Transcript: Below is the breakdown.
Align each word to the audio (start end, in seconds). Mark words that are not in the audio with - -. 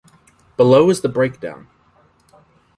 Below 0.57 0.89
is 0.89 1.01
the 1.01 1.09
breakdown. 1.09 1.67